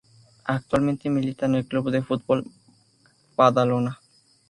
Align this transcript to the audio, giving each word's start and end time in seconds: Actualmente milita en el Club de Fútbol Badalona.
Actualmente 0.45 1.11
milita 1.11 1.45
en 1.45 1.53
el 1.53 1.67
Club 1.67 1.91
de 1.91 2.01
Fútbol 2.01 2.43
Badalona. 3.37 4.01